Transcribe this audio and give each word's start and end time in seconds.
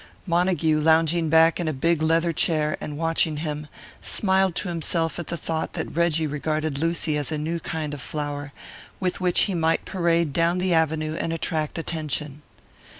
Montague, 0.25 0.79
lounging 0.79 1.29
back 1.29 1.59
in 1.59 1.67
a 1.67 1.73
big 1.73 2.01
leather 2.01 2.33
chair 2.33 2.75
and 2.81 2.97
watching 2.97 3.37
him, 3.37 3.67
smiled 4.01 4.55
to 4.55 4.67
himself 4.67 5.19
at 5.19 5.27
the 5.27 5.37
thought 5.37 5.73
that 5.73 5.95
Reggie 5.95 6.25
regarded 6.25 6.79
Lucy 6.79 7.17
as 7.19 7.31
a 7.31 7.37
new 7.37 7.59
kind 7.59 7.93
of 7.93 8.01
flower, 8.01 8.51
with 8.99 9.21
which 9.21 9.41
he 9.41 9.53
might 9.53 9.85
parade 9.85 10.33
down 10.33 10.57
the 10.57 10.73
Avenue 10.73 11.15
and 11.21 11.31
attract 11.31 11.77
attention. 11.77 12.41